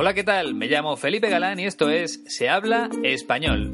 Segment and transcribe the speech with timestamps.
[0.00, 0.54] Hola, ¿qué tal?
[0.54, 3.72] Me llamo Felipe Galán y esto es Se habla español.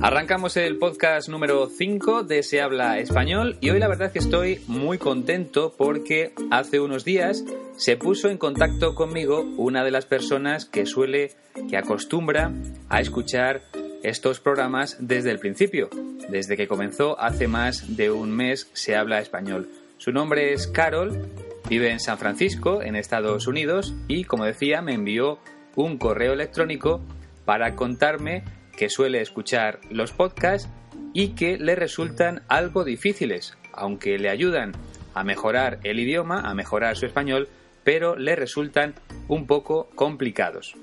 [0.00, 4.20] Arrancamos el podcast número 5 de Se habla español y hoy la verdad es que
[4.20, 7.44] estoy muy contento porque hace unos días
[7.76, 11.32] se puso en contacto conmigo una de las personas que suele,
[11.68, 12.54] que acostumbra
[12.88, 13.64] a escuchar
[14.02, 15.90] estos programas desde el principio,
[16.30, 19.83] desde que comenzó hace más de un mes Se habla español.
[19.98, 21.28] Su nombre es Carol,
[21.68, 25.38] vive en San Francisco, en Estados Unidos, y como decía, me envió
[25.76, 27.00] un correo electrónico
[27.44, 28.44] para contarme
[28.76, 30.68] que suele escuchar los podcasts
[31.12, 34.72] y que le resultan algo difíciles, aunque le ayudan
[35.14, 37.48] a mejorar el idioma, a mejorar su español,
[37.84, 38.94] pero le resultan
[39.28, 40.74] un poco complicados.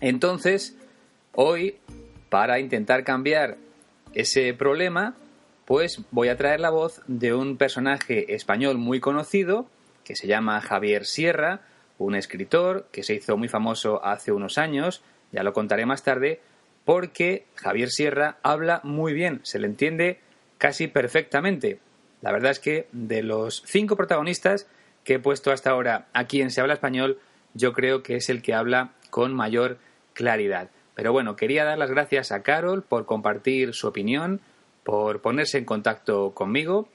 [0.00, 0.76] Entonces,
[1.32, 1.78] hoy,
[2.28, 3.56] para intentar cambiar
[4.12, 5.16] ese problema,
[5.66, 9.66] pues voy a traer la voz de un personaje español muy conocido,
[10.04, 11.62] que se llama Javier Sierra,
[11.98, 16.40] un escritor que se hizo muy famoso hace unos años, ya lo contaré más tarde,
[16.84, 20.20] porque Javier Sierra habla muy bien, se le entiende
[20.56, 21.80] casi perfectamente.
[22.22, 24.68] La verdad es que de los cinco protagonistas
[25.02, 27.18] que he puesto hasta ahora aquí en Se habla español,
[27.54, 29.78] yo creo que es el que habla con mayor
[30.12, 30.70] claridad.
[30.94, 34.40] Pero bueno, quería dar las gracias a Carol por compartir su opinión,
[34.86, 36.88] por ponerse en contacto conmigo.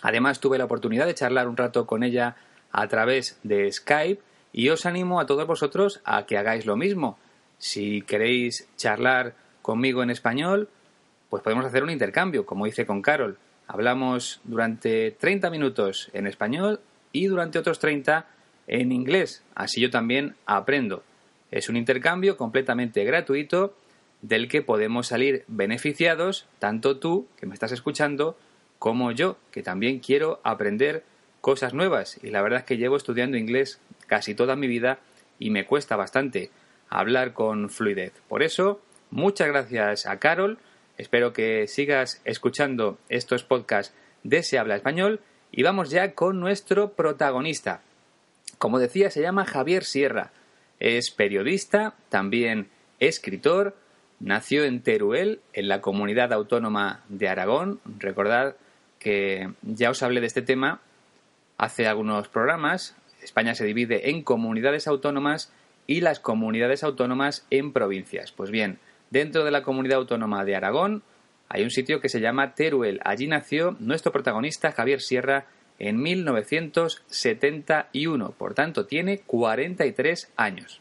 [0.00, 2.36] Además tuve la oportunidad de charlar un rato con ella
[2.70, 7.18] a través de Skype y os animo a todos vosotros a que hagáis lo mismo.
[7.58, 10.68] Si queréis charlar conmigo en español,
[11.28, 13.38] pues podemos hacer un intercambio, como hice con Carol.
[13.66, 16.78] Hablamos durante 30 minutos en español
[17.10, 18.24] y durante otros 30
[18.68, 19.42] en inglés.
[19.56, 21.02] Así yo también aprendo.
[21.50, 23.74] Es un intercambio completamente gratuito
[24.26, 28.36] del que podemos salir beneficiados, tanto tú, que me estás escuchando,
[28.80, 31.04] como yo, que también quiero aprender
[31.40, 32.18] cosas nuevas.
[32.24, 34.98] Y la verdad es que llevo estudiando inglés casi toda mi vida
[35.38, 36.50] y me cuesta bastante
[36.88, 38.14] hablar con fluidez.
[38.28, 40.58] Por eso, muchas gracias a Carol.
[40.98, 43.94] Espero que sigas escuchando estos podcasts
[44.24, 45.20] de Se Habla Español.
[45.52, 47.80] Y vamos ya con nuestro protagonista.
[48.58, 50.32] Como decía, se llama Javier Sierra.
[50.80, 53.76] Es periodista, también escritor.
[54.20, 57.80] Nació en Teruel, en la comunidad autónoma de Aragón.
[57.98, 58.56] Recordad
[58.98, 60.80] que ya os hablé de este tema
[61.58, 62.96] hace algunos programas.
[63.22, 65.52] España se divide en comunidades autónomas
[65.86, 68.32] y las comunidades autónomas en provincias.
[68.32, 68.78] Pues bien,
[69.10, 71.02] dentro de la comunidad autónoma de Aragón
[71.48, 73.00] hay un sitio que se llama Teruel.
[73.04, 75.44] Allí nació nuestro protagonista Javier Sierra
[75.78, 78.30] en 1971.
[78.32, 80.80] Por tanto, tiene 43 años.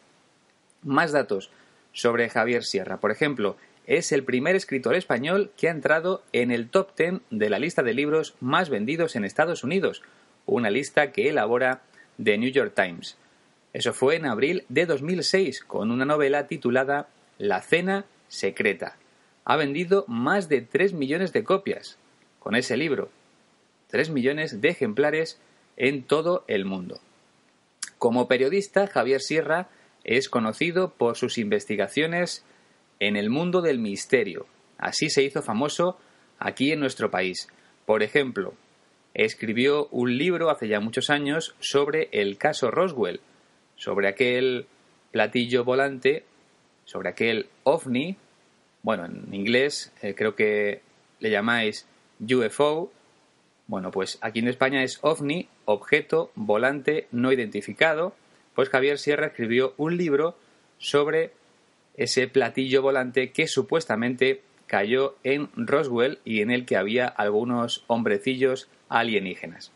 [0.84, 1.52] Más datos
[1.96, 3.00] sobre Javier Sierra.
[3.00, 3.56] Por ejemplo,
[3.88, 7.82] es el primer escritor español que ha entrado en el top 10 de la lista
[7.82, 10.04] de libros más vendidos en Estados Unidos,
[10.46, 11.82] una lista que elabora
[12.24, 13.18] The New York Times.
[13.74, 17.08] Eso fue en abril de 2006 con una novela titulada
[17.38, 18.98] La Cena Secreta.
[19.46, 21.98] Ha vendido más de 3 millones de copias
[22.40, 23.10] con ese libro.
[23.88, 25.40] 3 millones de ejemplares
[25.78, 27.00] en todo el mundo.
[27.98, 29.70] Como periodista, Javier Sierra
[30.06, 32.46] es conocido por sus investigaciones
[33.00, 34.46] en el mundo del misterio.
[34.78, 35.98] Así se hizo famoso
[36.40, 37.50] aquí en nuestro país.
[37.86, 38.54] Por ejemplo,
[39.14, 43.20] escribió un libro hace ya muchos años sobre el caso Roswell,
[43.76, 44.68] sobre aquel
[45.12, 46.24] platillo volante,
[46.86, 48.16] sobre aquel ovni,
[48.84, 50.82] bueno, en inglés eh, creo que
[51.20, 51.88] le llamáis
[52.20, 52.92] UFO,
[53.68, 58.14] bueno, pues aquí en España es ovni, objeto volante no identificado,
[58.56, 60.38] pues Javier Sierra escribió un libro
[60.78, 61.32] sobre
[61.96, 68.68] ese platillo volante que supuestamente cayó en Roswell y en el que había algunos hombrecillos
[68.90, 69.72] alienígenas.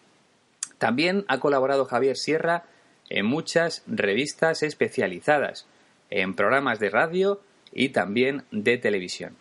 [0.77, 2.63] También ha colaborado Javier Sierra
[3.09, 5.67] en muchas revistas especializadas,
[6.09, 7.41] en programas de radio
[7.71, 9.35] y también de televisión.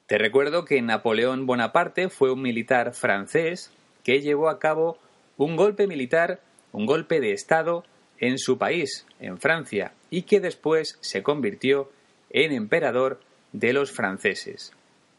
[0.08, 3.72] Te recuerdo que Napoleón Bonaparte fue un militar francés
[4.04, 4.98] que llevó a cabo
[5.38, 6.42] un golpe militar
[6.72, 7.84] un golpe de Estado
[8.20, 11.92] en su país, en Francia, y que después se convirtió
[12.30, 14.74] en emperador de los franceses.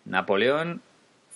[0.04, 0.82] Napoleón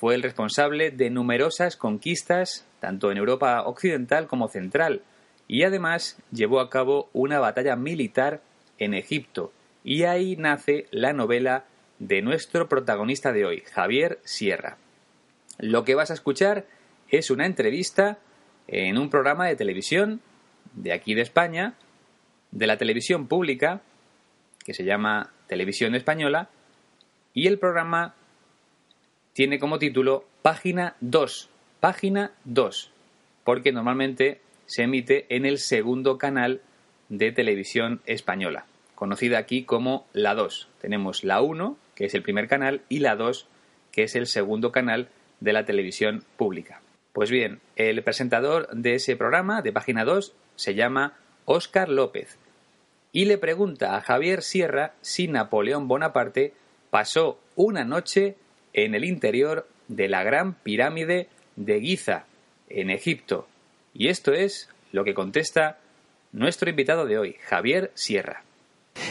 [0.02, 5.02] fue el responsable de numerosas conquistas, tanto en Europa occidental como central,
[5.46, 8.42] y además llevó a cabo una batalla militar
[8.78, 9.52] en Egipto,
[9.84, 11.66] y ahí nace la novela
[12.00, 14.76] de nuestro protagonista de hoy, Javier Sierra.
[15.60, 16.66] Lo que vas a escuchar
[17.08, 18.18] es una entrevista
[18.66, 20.20] en un programa de televisión
[20.72, 21.74] de aquí de España,
[22.50, 23.82] de la televisión pública,
[24.64, 26.50] que se llama Televisión Española,
[27.34, 28.16] y el programa
[29.32, 31.48] tiene como título Página 2.
[31.80, 32.90] Página 2.
[33.44, 36.60] Porque normalmente se emite en el segundo canal
[37.08, 40.68] de televisión española, conocida aquí como la 2.
[40.80, 43.46] Tenemos la 1, que es el primer canal, y la 2,
[43.90, 45.08] que es el segundo canal
[45.40, 46.82] de la televisión pública.
[47.12, 51.14] Pues bien, el presentador de ese programa, de página 2, se llama
[51.44, 52.38] Óscar López
[53.12, 56.54] y le pregunta a Javier Sierra si Napoleón Bonaparte
[56.90, 58.36] pasó una noche
[58.72, 62.24] en el interior de la gran pirámide de Giza,
[62.68, 63.46] en Egipto.
[63.94, 65.78] Y esto es lo que contesta
[66.32, 68.42] nuestro invitado de hoy, Javier Sierra.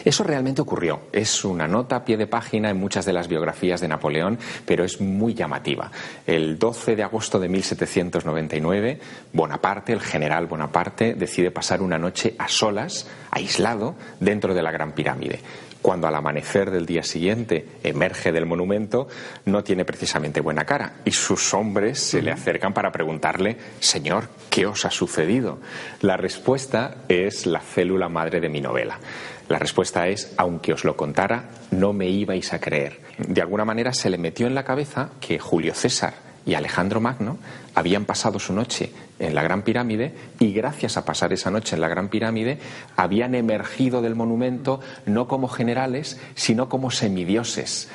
[0.05, 1.01] Eso realmente ocurrió.
[1.11, 4.83] Es una nota a pie de página en muchas de las biografías de Napoleón, pero
[4.83, 5.91] es muy llamativa.
[6.27, 8.99] El 12 de agosto de 1799,
[9.33, 14.93] Bonaparte, el general Bonaparte, decide pasar una noche a solas, aislado, dentro de la Gran
[14.93, 15.39] Pirámide
[15.81, 19.07] cuando al amanecer del día siguiente emerge del monumento,
[19.45, 20.93] no tiene precisamente buena cara.
[21.05, 25.59] Y sus hombres se le acercan para preguntarle, Señor, ¿qué os ha sucedido?
[26.01, 28.99] La respuesta es la célula madre de mi novela.
[29.49, 33.01] La respuesta es, aunque os lo contara, no me ibais a creer.
[33.17, 37.37] De alguna manera se le metió en la cabeza que Julio César y Alejandro Magno
[37.75, 41.81] habían pasado su noche en la Gran Pirámide y gracias a pasar esa noche en
[41.81, 42.59] la Gran Pirámide
[42.95, 47.89] habían emergido del monumento no como generales, sino como semidioses.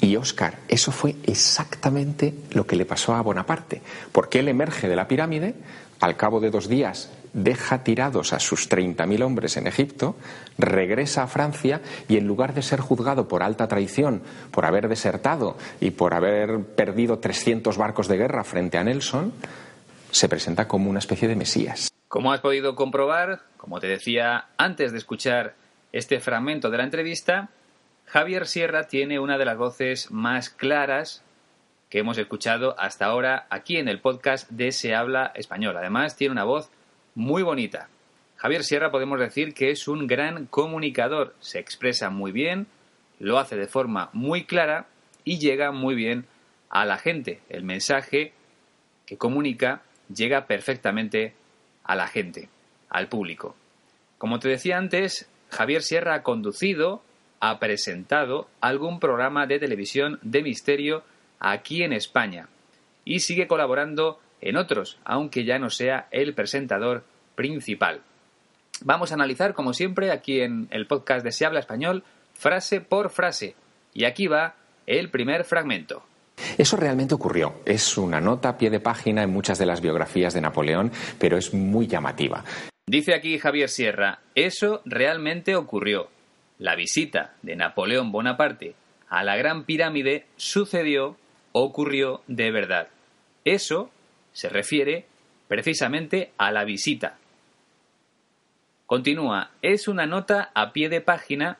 [0.00, 3.80] Y Oscar, eso fue exactamente lo que le pasó a Bonaparte,
[4.12, 5.54] porque él emerge de la pirámide,
[6.00, 10.16] al cabo de dos días deja tirados a sus 30.000 hombres en Egipto,
[10.56, 15.58] regresa a Francia y en lugar de ser juzgado por alta traición, por haber desertado
[15.80, 19.32] y por haber perdido 300 barcos de guerra frente a Nelson,
[20.10, 21.90] se presenta como una especie de Mesías.
[22.08, 25.54] Como has podido comprobar, como te decía antes de escuchar
[25.92, 27.50] este fragmento de la entrevista,
[28.06, 31.24] Javier Sierra tiene una de las voces más claras
[31.88, 35.76] que hemos escuchado hasta ahora aquí en el podcast de Se habla español.
[35.76, 36.70] Además, tiene una voz
[37.14, 37.88] muy bonita.
[38.36, 42.66] Javier Sierra podemos decir que es un gran comunicador, se expresa muy bien,
[43.18, 44.86] lo hace de forma muy clara
[45.24, 46.26] y llega muy bien
[46.68, 47.40] a la gente.
[47.48, 48.32] El mensaje
[49.06, 49.82] que comunica
[50.14, 51.34] llega perfectamente
[51.84, 52.48] a la gente,
[52.90, 53.54] al público.
[54.18, 57.02] Como te decía antes, Javier Sierra ha conducido,
[57.40, 61.04] ha presentado algún programa de televisión de misterio
[61.38, 62.48] aquí en España
[63.04, 67.02] y sigue colaborando en otros, aunque ya no sea el presentador
[67.34, 68.02] principal.
[68.82, 72.04] Vamos a analizar, como siempre, aquí en el podcast de Se habla español,
[72.34, 73.56] frase por frase.
[73.94, 74.54] Y aquí va
[74.86, 76.04] el primer fragmento.
[76.58, 77.54] Eso realmente ocurrió.
[77.64, 81.38] Es una nota a pie de página en muchas de las biografías de Napoleón, pero
[81.38, 82.44] es muy llamativa.
[82.86, 86.10] Dice aquí Javier Sierra, eso realmente ocurrió.
[86.58, 88.74] La visita de Napoleón Bonaparte
[89.08, 91.16] a la Gran Pirámide sucedió,
[91.52, 92.88] ocurrió de verdad.
[93.44, 93.90] Eso
[94.34, 95.06] se refiere
[95.48, 97.16] precisamente a la visita.
[98.84, 101.56] Continúa, es una nota a pie de página,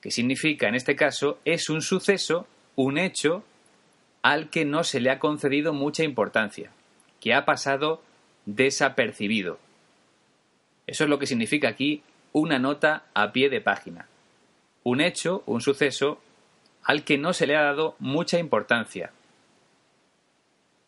[0.00, 3.44] que significa en este caso es un suceso, un hecho,
[4.22, 6.72] al que no se le ha concedido mucha importancia,
[7.20, 8.02] que ha pasado
[8.46, 9.58] desapercibido.
[10.86, 14.08] Eso es lo que significa aquí una nota a pie de página.
[14.82, 16.20] Un hecho, un suceso,
[16.82, 19.12] al que no se le ha dado mucha importancia,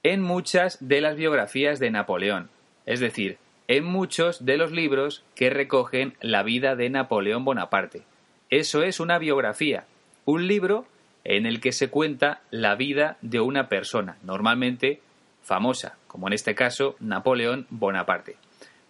[0.02, 2.50] en muchas de las biografías de Napoleón,
[2.86, 3.38] es decir,
[3.68, 8.02] en muchos de los libros que recogen la vida de Napoleón Bonaparte.
[8.48, 9.84] Eso es una biografía,
[10.24, 10.86] un libro
[11.22, 15.00] en el que se cuenta la vida de una persona, normalmente
[15.42, 18.36] famosa, como en este caso Napoleón Bonaparte.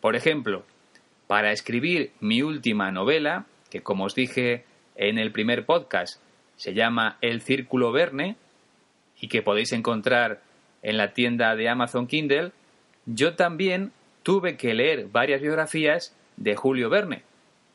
[0.00, 0.64] Por ejemplo,
[1.26, 4.64] para escribir mi última novela, que como os dije
[4.94, 6.22] en el primer podcast
[6.56, 8.36] se llama El Círculo Verne,
[9.20, 10.40] y que podéis encontrar
[10.82, 12.52] en la tienda de Amazon Kindle,
[13.06, 17.22] yo también tuve que leer varias biografías de Julio Verne.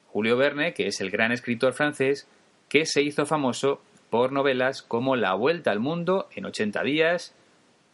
[0.07, 2.27] Julio Verne, que es el gran escritor francés
[2.69, 7.35] que se hizo famoso por novelas como La Vuelta al Mundo en 80 días,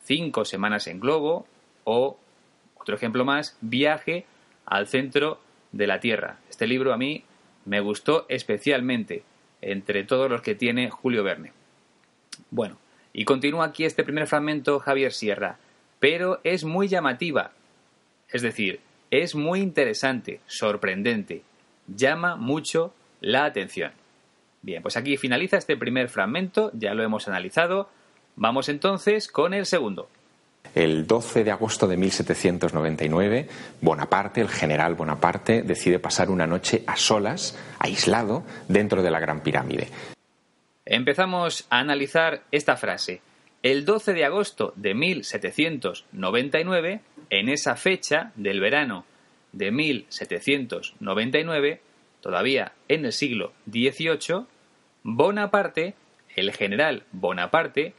[0.03, 1.45] Cinco Semanas en Globo
[1.83, 2.17] o,
[2.77, 4.25] otro ejemplo más, Viaje
[4.65, 5.39] al Centro
[5.71, 6.37] de la Tierra.
[6.49, 7.23] Este libro a mí
[7.65, 9.23] me gustó especialmente
[9.61, 11.53] entre todos los que tiene Julio Verne.
[12.49, 12.77] Bueno,
[13.13, 15.57] y continúa aquí este primer fragmento Javier Sierra,
[15.99, 17.51] pero es muy llamativa,
[18.29, 18.79] es decir,
[19.11, 21.43] es muy interesante, sorprendente,
[21.87, 23.91] llama mucho la atención.
[24.61, 27.89] Bien, pues aquí finaliza este primer fragmento, ya lo hemos analizado.
[28.35, 30.07] Vamos entonces con el segundo.
[30.75, 33.49] El 12 de agosto de 1799,
[33.81, 39.41] Bonaparte, el general Bonaparte, decide pasar una noche a solas, aislado, dentro de la Gran
[39.41, 39.89] Pirámide.
[40.93, 43.21] Empezamos a analizar esta frase.
[43.63, 49.05] El 12 de agosto de 1799, en esa fecha del verano
[49.53, 51.79] de 1799,
[52.19, 54.47] todavía en el siglo XVIII,
[55.03, 55.95] Bonaparte,
[56.35, 57.93] el general Bonaparte,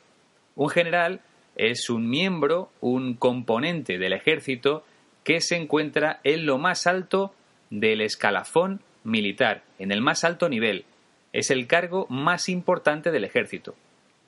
[0.54, 1.22] un general
[1.56, 4.84] es un miembro, un componente del ejército
[5.24, 7.34] que se encuentra en lo más alto
[7.70, 10.84] del escalafón militar, en el más alto nivel.
[11.32, 13.74] Es el cargo más importante del ejército.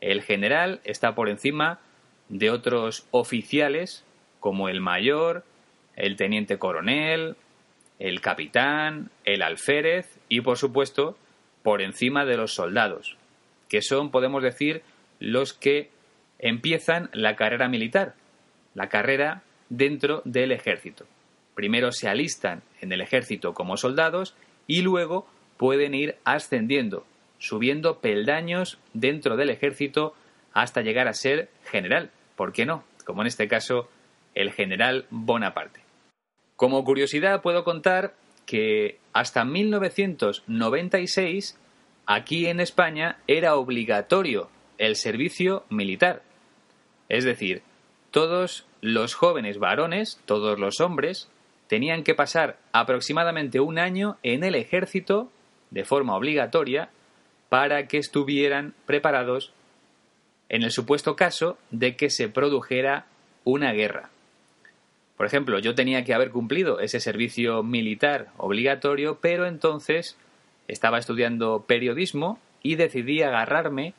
[0.00, 1.80] El general está por encima
[2.28, 4.04] de otros oficiales
[4.40, 5.44] como el mayor,
[5.96, 7.36] el teniente coronel,
[7.98, 11.16] el capitán, el alférez y por supuesto
[11.62, 13.16] por encima de los soldados,
[13.68, 14.82] que son, podemos decir,
[15.18, 15.90] los que
[16.38, 18.14] empiezan la carrera militar,
[18.74, 21.06] la carrera dentro del ejército.
[21.54, 24.34] Primero se alistan en el ejército como soldados
[24.66, 27.06] y luego pueden ir ascendiendo,
[27.38, 30.14] subiendo peldaños dentro del ejército
[30.52, 32.10] hasta llegar a ser general.
[32.36, 32.84] ¿Por qué no?
[33.04, 33.88] Como en este caso
[34.34, 35.80] el general Bonaparte.
[36.56, 38.14] Como curiosidad puedo contar
[38.46, 41.58] que hasta 1996
[42.06, 46.22] aquí en España era obligatorio el servicio militar.
[47.08, 47.62] Es decir,
[48.10, 51.28] todos los jóvenes varones, todos los hombres,
[51.66, 55.30] tenían que pasar aproximadamente un año en el ejército
[55.74, 56.88] de forma obligatoria
[57.48, 59.52] para que estuvieran preparados
[60.48, 63.06] en el supuesto caso de que se produjera
[63.42, 64.10] una guerra.
[65.16, 70.16] Por ejemplo, yo tenía que haber cumplido ese servicio militar obligatorio, pero entonces
[70.68, 73.94] estaba estudiando periodismo y decidí agarrarme,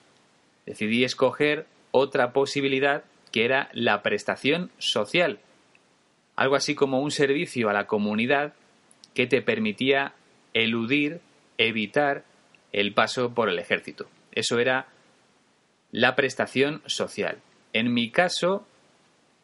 [0.66, 5.40] decidí escoger otra posibilidad que era la prestación social.
[6.38, 8.54] Algo así como un servicio a la comunidad
[9.14, 10.14] que te permitía
[10.54, 11.20] eludir,
[11.58, 12.24] evitar
[12.72, 14.08] el paso por el ejército.
[14.32, 14.88] Eso era
[15.92, 17.38] la prestación social.
[17.74, 18.68] En mi caso,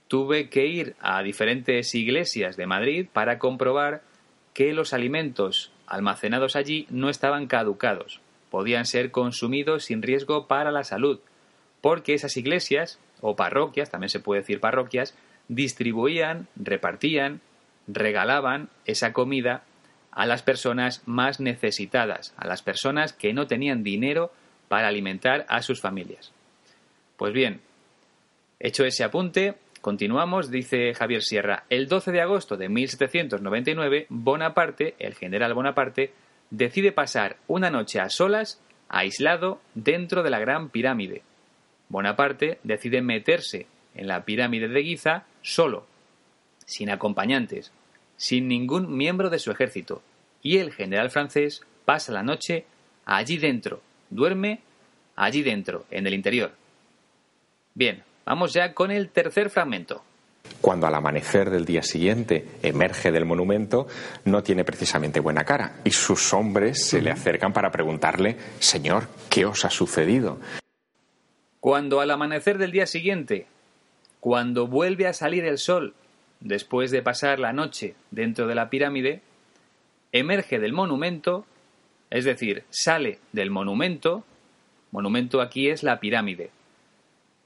[0.08, 4.02] tuve que ir a diferentes iglesias de Madrid para comprobar
[4.54, 10.84] que los alimentos almacenados allí no estaban caducados, podían ser consumidos sin riesgo para la
[10.84, 11.20] salud
[11.82, 15.16] porque esas iglesias, o parroquias, también se puede decir parroquias,
[15.48, 17.42] distribuían, repartían,
[17.88, 19.64] regalaban esa comida
[20.12, 24.32] a las personas más necesitadas, a las personas que no tenían dinero
[24.68, 26.32] para alimentar a sus familias.
[27.18, 27.62] Pues bien,
[28.60, 35.16] hecho ese apunte, continuamos, dice Javier Sierra, el 12 de agosto de 1799, Bonaparte, el
[35.16, 36.14] general Bonaparte,
[36.50, 41.24] decide pasar una noche a solas, aislado, dentro de la Gran Pirámide,
[41.92, 45.86] Bonaparte decide meterse en la pirámide de Giza solo,
[46.66, 47.74] sin acompañantes,
[48.22, 50.04] sin ningún miembro de su ejército,
[50.44, 52.66] y el general francés pasa la noche
[53.04, 54.60] allí dentro, duerme
[55.16, 56.52] allí dentro, en el interior.
[57.74, 60.04] Bien, vamos ya con el tercer fragmento.
[60.62, 63.88] Cuando al amanecer del día siguiente emerge del monumento,
[64.24, 69.46] no tiene precisamente buena cara y sus hombres se le acercan para preguntarle, Señor, ¿qué
[69.46, 70.40] os ha sucedido?
[71.60, 73.48] Cuando al amanecer del día siguiente,
[74.20, 75.96] cuando vuelve a salir el sol,
[76.42, 79.22] después de pasar la noche dentro de la pirámide,
[80.12, 81.46] emerge del monumento,
[82.10, 84.26] es decir, sale del monumento,
[84.92, 86.50] monumento aquí es la pirámide.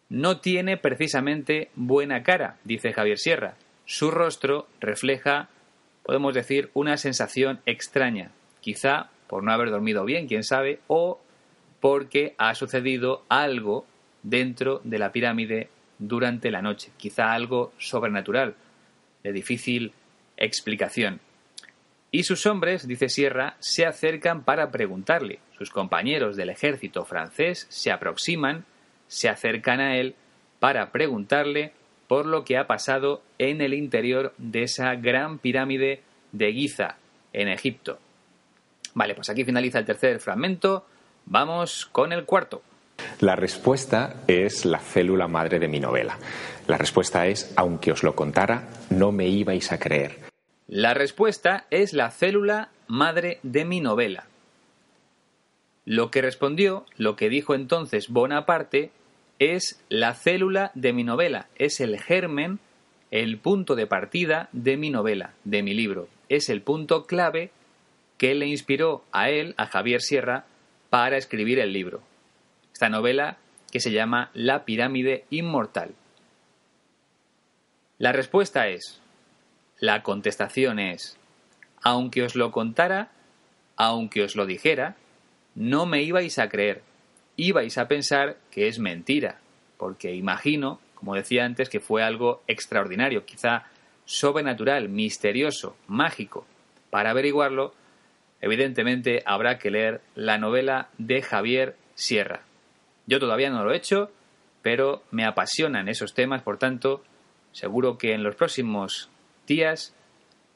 [0.09, 3.55] No tiene precisamente buena cara, dice Javier Sierra.
[3.85, 5.49] Su rostro refleja,
[6.03, 11.19] podemos decir, una sensación extraña, quizá por no haber dormido bien, quién sabe, o
[11.81, 13.85] porque ha sucedido algo
[14.23, 18.55] dentro de la pirámide durante la noche, quizá algo sobrenatural,
[19.25, 19.91] de difícil
[20.37, 21.19] explicación.
[22.11, 25.39] Y sus hombres, dice Sierra, se acercan para preguntarle.
[25.57, 28.65] Sus compañeros del ejército francés se aproximan,
[29.07, 30.15] se acercan a él
[30.59, 31.73] para preguntarle
[32.07, 36.01] por lo que ha pasado en el interior de esa gran pirámide
[36.31, 36.97] de Giza,
[37.33, 37.97] en Egipto.
[38.93, 40.85] Vale, pues aquí finaliza el tercer fragmento.
[41.25, 42.61] Vamos con el cuarto.
[43.19, 46.19] La respuesta es la célula madre de mi novela.
[46.67, 50.19] La respuesta es, aunque os lo contara, no me ibais a creer.
[50.67, 54.25] La respuesta es la célula madre de mi novela.
[55.85, 58.91] Lo que respondió, lo que dijo entonces Bonaparte,
[59.39, 62.59] es la célula de mi novela, es el germen,
[63.11, 66.09] el punto de partida de mi novela, de mi libro.
[66.27, 67.51] Es el punto clave
[68.17, 70.45] que le inspiró a él, a Javier Sierra,
[70.89, 72.01] para escribir el libro
[72.75, 73.37] esta novela
[73.71, 75.95] que se llama La pirámide inmortal.
[77.97, 78.99] La respuesta es,
[79.79, 81.17] la contestación es,
[81.81, 83.13] aunque os lo contara,
[83.77, 84.97] aunque os lo dijera,
[85.55, 86.81] no me ibais a creer,
[87.37, 89.39] ibais a pensar que es mentira,
[89.77, 93.67] porque imagino, como decía antes, que fue algo extraordinario, quizá
[94.03, 96.45] sobrenatural, misterioso, mágico.
[96.89, 97.73] Para averiguarlo,
[98.41, 102.41] evidentemente habrá que leer la novela de Javier Sierra.
[103.07, 104.11] Yo todavía no lo he hecho,
[104.61, 107.03] pero me apasionan esos temas, por tanto,
[107.51, 109.09] seguro que en los próximos
[109.47, 109.93] días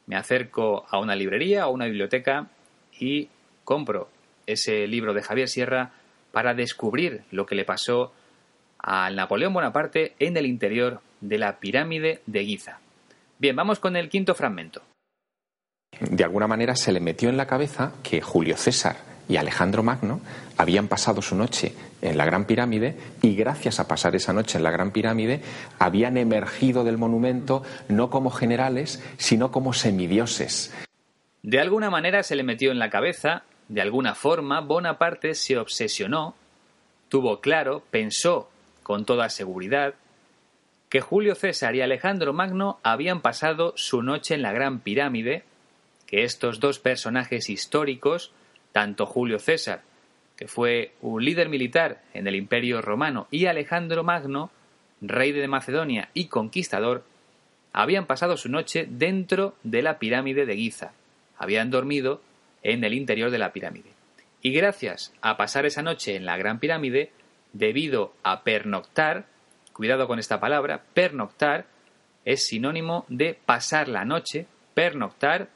[0.07, 2.47] me acerco a una librería o una biblioteca
[2.99, 3.29] y
[3.63, 4.09] compro
[4.47, 5.91] ese libro de Javier Sierra
[6.31, 8.13] para descubrir lo que le pasó
[8.79, 12.79] al Napoleón Bonaparte en el interior de la pirámide de Giza.
[13.37, 14.81] Bien, vamos con el quinto fragmento.
[15.99, 20.19] De alguna manera se le metió en la cabeza que Julio César y Alejandro Magno
[20.57, 24.63] habían pasado su noche en la Gran Pirámide y gracias a pasar esa noche en
[24.63, 25.41] la Gran Pirámide
[25.77, 30.73] habían emergido del monumento no como generales, sino como semidioses.
[31.43, 36.35] De alguna manera se le metió en la cabeza, de alguna forma Bonaparte se obsesionó,
[37.07, 38.49] tuvo claro, pensó
[38.81, 39.93] con toda seguridad,
[40.89, 45.43] que Julio César y Alejandro Magno habían pasado su noche en la Gran Pirámide,
[46.07, 48.31] que estos dos personajes históricos,
[48.71, 49.81] tanto Julio César,
[50.35, 54.51] que fue un líder militar en el Imperio Romano, y Alejandro Magno,
[55.01, 57.03] rey de Macedonia y conquistador,
[57.73, 60.93] habían pasado su noche dentro de la pirámide de Giza,
[61.37, 62.21] habían dormido
[62.63, 63.89] en el interior de la pirámide.
[64.41, 67.11] Y gracias a pasar esa noche en la Gran Pirámide,
[67.51, 69.25] debido a pernoctar,
[69.73, 71.65] cuidado con esta palabra, pernoctar
[72.25, 75.49] es sinónimo de pasar la noche, pernoctar,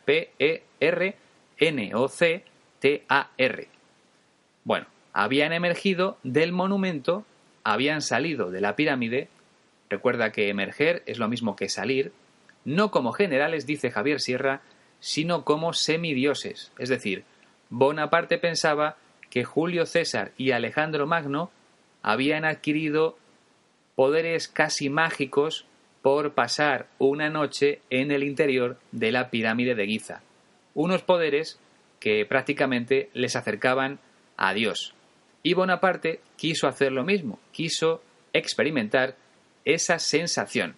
[2.83, 3.67] P-E-R-N-O-C-T-A-R.
[4.65, 7.25] Bueno, habían emergido del monumento,
[7.63, 9.29] habían salido de la pirámide,
[9.89, 12.11] recuerda que emerger es lo mismo que salir,
[12.65, 14.61] no como generales, dice Javier Sierra,
[14.99, 17.23] sino como semidioses, es decir,
[17.69, 18.97] Bonaparte pensaba
[19.29, 21.51] que Julio César y Alejandro Magno
[22.01, 23.17] habían adquirido
[23.95, 25.65] poderes casi mágicos
[26.01, 30.21] por pasar una noche en el interior de la pirámide de Giza.
[30.75, 31.59] Unos poderes
[32.03, 33.97] que prácticamente les acercaban
[34.35, 34.93] a Dios.
[35.41, 39.15] Y Bonaparte quiso hacer lo mismo, quiso experimentar
[39.63, 40.75] esa sensación.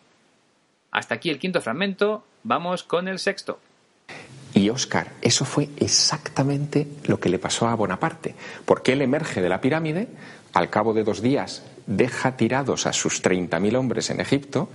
[0.91, 3.59] Hasta aquí el quinto fragmento, vamos con el sexto.
[4.53, 9.49] Y Oscar, eso fue exactamente lo que le pasó a Bonaparte, porque él emerge de
[9.49, 10.07] la pirámide,
[10.53, 14.69] al cabo de dos días deja tirados a sus 30.000 hombres en Egipto.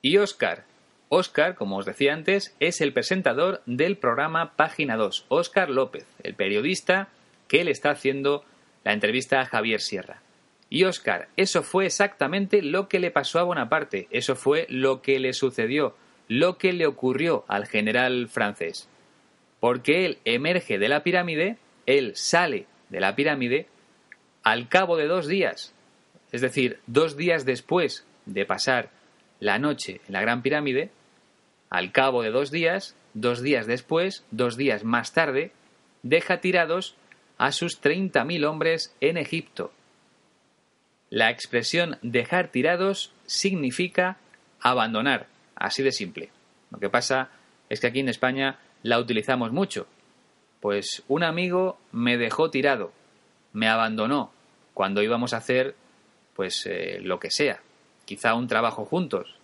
[0.00, 0.64] Y Oscar,
[1.12, 6.34] Oscar, como os decía antes, es el presentador del programa Página 2, Oscar López, el
[6.34, 7.08] periodista
[7.48, 8.44] que le está haciendo
[8.84, 10.22] la entrevista a Javier Sierra.
[10.68, 15.18] Y Oscar, eso fue exactamente lo que le pasó a Bonaparte, eso fue lo que
[15.18, 15.96] le sucedió,
[16.28, 18.88] lo que le ocurrió al general francés.
[19.58, 23.66] Porque él emerge de la pirámide, él sale de la pirámide
[24.44, 25.74] al cabo de dos días,
[26.30, 28.90] es decir, dos días después de pasar
[29.40, 30.90] la noche en la Gran Pirámide,
[31.70, 35.52] al cabo de dos días, dos días después, dos días más tarde,
[36.02, 36.96] deja tirados
[37.38, 39.72] a sus 30.000 hombres en Egipto.
[41.08, 44.18] La expresión dejar tirados significa
[44.60, 46.30] abandonar, así de simple.
[46.70, 47.30] Lo que pasa
[47.68, 49.86] es que aquí en España la utilizamos mucho.
[50.60, 52.92] Pues un amigo me dejó tirado,
[53.52, 54.32] me abandonó
[54.74, 55.74] cuando íbamos a hacer
[56.34, 57.60] pues eh, lo que sea,
[58.04, 59.39] quizá un trabajo juntos.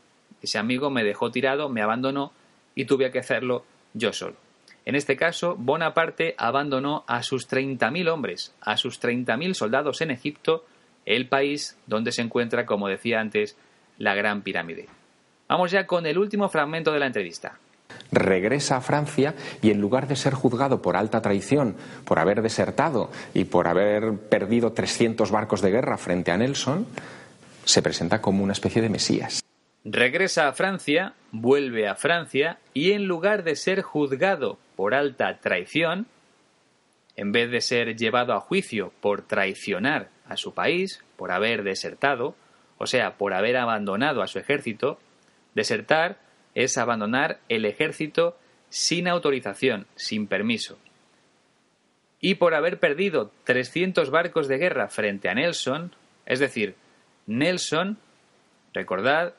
[0.46, 2.30] Ese amigo me dejó tirado, me abandonó
[2.76, 4.36] y tuve que hacerlo yo solo.
[4.84, 10.64] En este caso, Bonaparte abandonó a sus 30.000 hombres, a sus 30.000 soldados en Egipto,
[11.04, 13.56] el país donde se encuentra, como decía antes,
[13.98, 14.86] la Gran Pirámide.
[15.48, 17.58] Vamos ya con el último fragmento de la entrevista
[18.12, 23.10] regresa a Francia y en lugar de ser juzgado por alta traición, por haber desertado
[23.34, 26.86] y por haber perdido 300 barcos de guerra frente a Nelson,
[27.64, 29.45] se presenta como una especie de Mesías.
[29.88, 36.08] Regresa a Francia, vuelve a Francia y en lugar de ser juzgado por alta traición,
[37.14, 42.34] en vez de ser llevado a juicio por traicionar a su país, por haber desertado,
[42.78, 44.98] o sea, por haber abandonado a su ejército,
[45.54, 46.18] desertar
[46.56, 48.36] es abandonar el ejército
[48.68, 50.80] sin autorización, sin permiso.
[52.20, 55.94] Y por haber perdido 300 barcos de guerra frente a Nelson,
[56.24, 56.74] es decir,
[57.28, 57.98] Nelson,
[58.72, 59.34] recordad,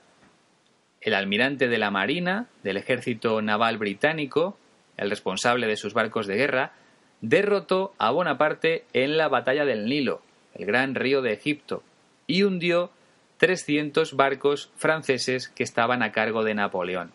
[1.01, 4.57] el almirante de la Marina del ejército naval británico,
[4.97, 6.73] el responsable de sus barcos de guerra,
[7.21, 10.21] derrotó a Bonaparte en la batalla del Nilo,
[10.53, 11.83] el gran río de Egipto,
[12.25, 12.91] y hundió
[13.38, 17.12] 300 barcos franceses que estaban a cargo de Napoleón.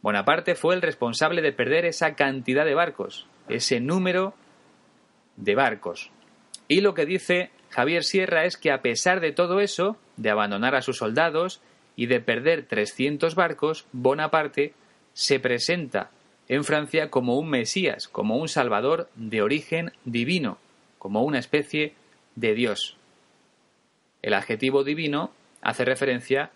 [0.00, 4.34] Bonaparte fue el responsable de perder esa cantidad de barcos, ese número
[5.36, 6.10] de barcos.
[6.68, 10.74] Y lo que dice Javier Sierra es que a pesar de todo eso, de abandonar
[10.74, 11.60] a sus soldados
[11.96, 14.74] y de perder 300 barcos, Bonaparte
[15.12, 16.10] se presenta
[16.48, 20.58] en Francia como un Mesías, como un Salvador de origen divino,
[20.98, 21.94] como una especie
[22.34, 22.96] de Dios.
[24.22, 26.50] El adjetivo divino hace referencia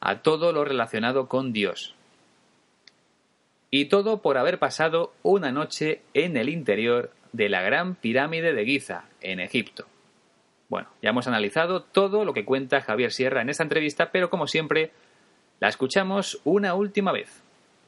[0.00, 1.94] a todo lo relacionado con Dios.
[3.70, 8.64] Y todo por haber pasado una noche en el interior de la Gran Pirámide de
[8.64, 9.86] Giza, en Egipto.
[10.70, 14.46] Bueno, ya hemos analizado todo lo que cuenta Javier Sierra en esta entrevista, pero como
[14.46, 14.92] siempre,
[15.58, 17.42] la escuchamos una última vez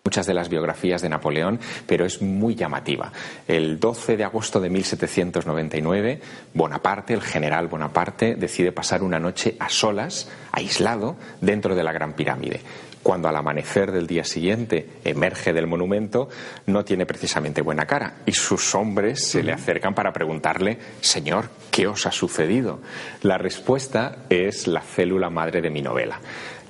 [0.05, 3.13] muchas de las biografías de Napoleón, pero es muy llamativa.
[3.47, 6.21] El 12 de agosto de 1799,
[6.55, 12.15] Bonaparte, el general Bonaparte, decide pasar una noche a solas, aislado, dentro de la Gran
[12.15, 12.61] Pirámide.
[13.03, 16.29] Cuando al amanecer del día siguiente emerge del monumento,
[16.67, 21.89] no tiene precisamente buena cara y sus hombres se le acercan para preguntarle, Señor, ¿qué
[21.89, 22.81] os ha sucedido?
[23.23, 26.21] La respuesta es la célula madre de mi novela.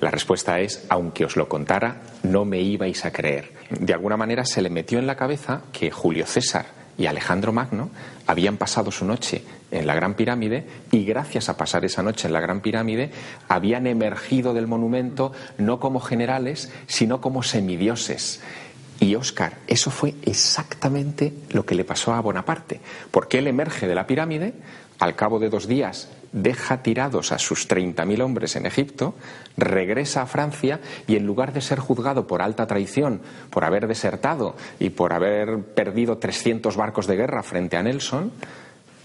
[0.01, 3.51] La respuesta es, aunque os lo contara, no me ibais a creer.
[3.69, 6.65] De alguna manera se le metió en la cabeza que Julio César
[6.97, 7.89] y Alejandro Magno
[8.27, 9.43] habían pasado su noche
[9.73, 13.11] en la Gran Pirámide y gracias a pasar esa noche en la Gran Pirámide
[13.47, 18.41] habían emergido del monumento no como generales, sino como semidioses.
[18.99, 22.79] Y Oscar, eso fue exactamente lo que le pasó a Bonaparte,
[23.11, 24.53] porque él emerge de la pirámide,
[24.99, 29.15] al cabo de dos días deja tirados a sus 30.000 hombres en Egipto,
[29.55, 34.57] regresa a Francia y en lugar de ser juzgado por alta traición, por haber desertado
[34.79, 38.31] y por haber perdido 300 barcos de guerra frente a Nelson,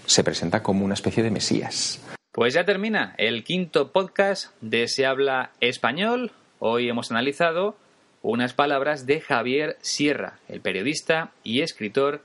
[0.09, 2.03] se presenta como una especie de Mesías.
[2.31, 6.31] Pues ya termina el quinto podcast de Se habla español.
[6.57, 7.77] Hoy hemos analizado
[8.23, 12.23] unas palabras de Javier Sierra, el periodista y escritor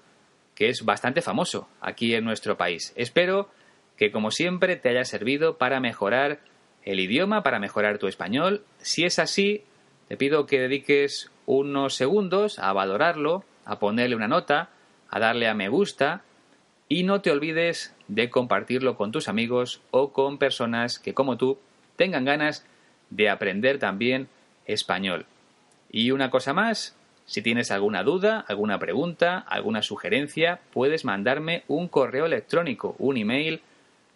[0.55, 2.94] que es bastante famoso aquí en nuestro país.
[2.97, 3.51] Espero
[3.99, 6.40] que como siempre te haya servido para mejorar
[6.85, 8.64] el idioma, para mejorar tu español.
[8.79, 9.62] Si es así,
[10.09, 14.70] te pido que dediques unos segundos a valorarlo, a ponerle una nota,
[15.11, 16.23] a darle a me gusta
[16.95, 21.59] y no te olvides de compartirlo con tus amigos o con personas que como tú
[21.97, 22.65] tengan ganas
[23.11, 24.29] de aprender también
[24.65, 25.27] español.
[25.91, 31.89] Y una cosa más, si tienes alguna duda, alguna pregunta, alguna sugerencia, puedes mandarme un
[31.89, 33.61] correo electrónico, un email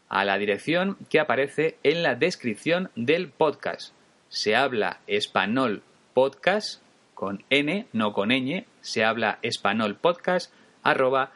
[0.09, 3.93] a la dirección que aparece en la descripción del podcast.
[4.29, 5.83] Se habla español
[6.15, 6.81] podcast
[7.15, 10.53] con n, no con ñ, se habla español podcast
[10.85, 11.33] arroba.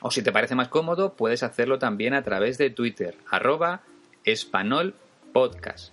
[0.00, 3.82] O si te parece más cómodo, puedes hacerlo también a través de Twitter, arroba
[4.24, 4.94] español
[5.32, 5.92] podcast.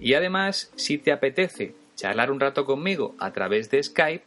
[0.00, 4.24] Y además, si te apetece charlar un rato conmigo a través de Skype,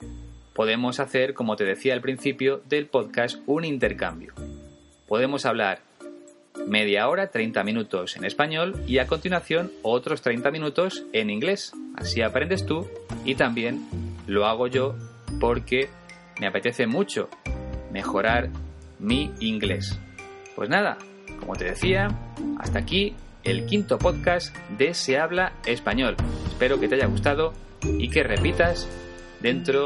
[0.54, 4.34] podemos hacer, como te decía al principio del podcast, un intercambio
[5.10, 5.80] podemos hablar
[6.67, 11.74] media hora, 30 minutos en español y a continuación otros 30 minutos en inglés.
[11.95, 12.88] Así aprendes tú
[13.26, 13.88] y también
[14.28, 14.95] lo hago yo
[15.39, 15.89] porque
[16.39, 17.28] me apetece mucho
[17.91, 18.49] mejorar
[18.99, 19.99] mi inglés.
[20.56, 20.97] Pues nada,
[21.39, 22.10] como te decía,
[22.60, 26.15] hasta aquí el quinto podcast de Se habla español.
[26.47, 28.88] Espero que te haya gustado y que repitas
[29.41, 29.86] dentro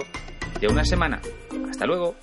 [0.59, 1.21] de una semana.
[1.69, 2.15] Hasta luego.